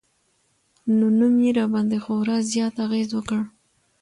[0.97, 3.41] نو نوم يې راباندې خوړا زيات اغېز وکړ